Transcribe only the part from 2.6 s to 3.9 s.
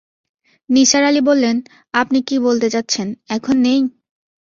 চাচ্ছেন, এখন নেই?